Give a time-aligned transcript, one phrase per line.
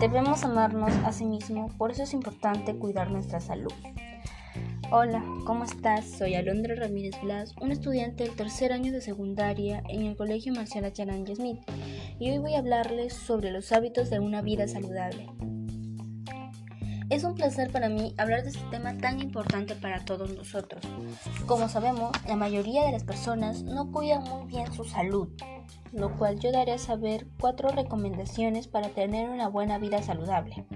[0.00, 3.72] Debemos amarnos a sí mismos, por eso es importante cuidar nuestra salud.
[4.92, 6.08] Hola, ¿cómo estás?
[6.08, 10.84] Soy Alondra Ramírez Blas, un estudiante del tercer año de secundaria en el Colegio Marcial
[10.84, 11.58] Acharangue Smith,
[12.20, 15.26] y hoy voy a hablarles sobre los hábitos de una vida saludable.
[17.10, 20.80] Es un placer para mí hablar de este tema tan importante para todos nosotros.
[21.46, 25.28] Como sabemos, la mayoría de las personas no cuidan muy bien su salud,
[25.92, 30.66] lo cual yo daré a saber cuatro recomendaciones para tener una buena vida saludable.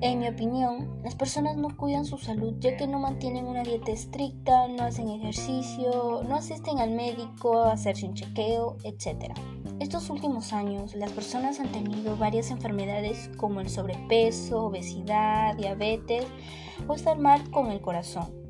[0.00, 3.90] En mi opinión, las personas no cuidan su salud ya que no mantienen una dieta
[3.90, 9.32] estricta, no hacen ejercicio, no asisten al médico a hacerse un chequeo, etc.
[9.80, 16.26] Estos últimos años, las personas han tenido varias enfermedades como el sobrepeso, obesidad, diabetes
[16.86, 18.43] o estar mal con el corazón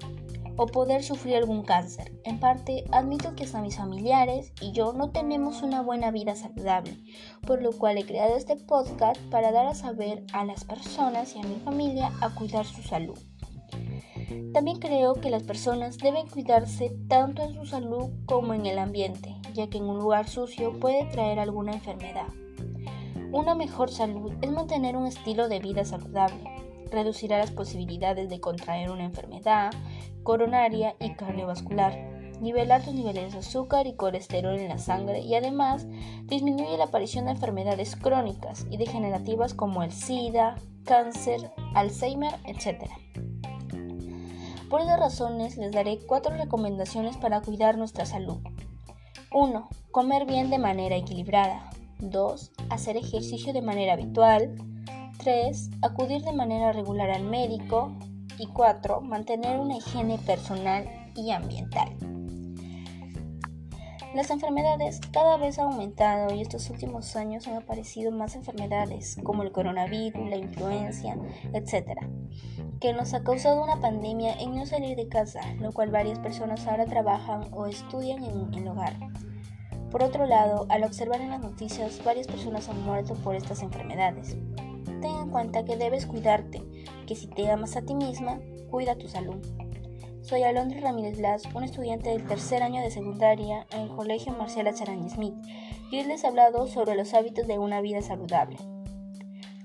[0.56, 2.12] o poder sufrir algún cáncer.
[2.24, 6.98] En parte, admito que hasta mis familiares y yo no tenemos una buena vida saludable,
[7.46, 11.40] por lo cual he creado este podcast para dar a saber a las personas y
[11.40, 13.18] a mi familia a cuidar su salud.
[14.52, 19.34] También creo que las personas deben cuidarse tanto en su salud como en el ambiente,
[19.52, 22.28] ya que en un lugar sucio puede traer alguna enfermedad.
[23.32, 26.53] Una mejor salud es mantener un estilo de vida saludable,
[26.94, 29.72] reducirá las posibilidades de contraer una enfermedad
[30.22, 31.94] coronaria y cardiovascular,
[32.40, 35.86] nivelar tus niveles de azúcar y colesterol en la sangre y además
[36.24, 42.90] disminuye la aparición de enfermedades crónicas y degenerativas como el SIDA, cáncer, Alzheimer, etc.
[44.70, 48.38] Por esas razones les daré cuatro recomendaciones para cuidar nuestra salud.
[49.32, 49.68] 1.
[49.90, 51.70] Comer bien de manera equilibrada.
[52.00, 52.52] 2.
[52.70, 54.54] Hacer ejercicio de manera habitual.
[55.24, 55.70] 3.
[55.80, 57.96] Acudir de manera regular al médico.
[58.38, 59.00] Y 4.
[59.00, 61.88] Mantener una higiene personal y ambiental.
[64.14, 69.42] Las enfermedades cada vez han aumentado y estos últimos años han aparecido más enfermedades como
[69.42, 71.16] el coronavirus, la influencia,
[71.52, 71.98] etc.,
[72.80, 76.66] que nos ha causado una pandemia en no salir de casa, lo cual varias personas
[76.66, 78.94] ahora trabajan o estudian en el hogar.
[79.90, 84.36] Por otro lado, al observar en las noticias, varias personas han muerto por estas enfermedades
[85.04, 86.62] ten en cuenta que debes cuidarte,
[87.06, 89.36] que si te amas a ti misma, cuida tu salud.
[90.22, 94.66] Soy Alondra Ramírez Blas, un estudiante del tercer año de secundaria en el Colegio Marcial
[94.66, 95.34] Acharan Smith,
[95.90, 98.56] y hoy les he hablado sobre los hábitos de una vida saludable.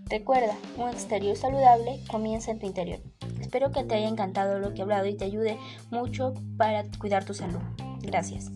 [0.09, 2.99] Recuerda, un exterior saludable comienza en tu interior.
[3.39, 5.57] Espero que te haya encantado lo que he hablado y te ayude
[5.89, 7.61] mucho para cuidar tu salud.
[8.01, 8.51] Gracias.